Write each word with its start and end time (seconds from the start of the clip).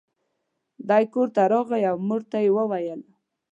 دی 0.87 1.03
کور 1.13 1.27
ته 1.35 1.43
راغی 1.51 1.83
او 1.89 1.97
مور 2.07 2.21
ته 2.31 2.37
یې 2.43 2.49
وویل. 2.55 3.01